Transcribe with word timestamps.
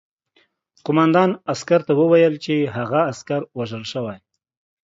قوماندان 0.85 1.29
عسکر 1.51 1.81
ته 1.87 1.93
وویل 1.99 2.33
چې 2.43 2.71
هغه 2.77 2.99
عسکر 3.11 3.41
وژل 3.57 3.83
شوی 3.91 4.17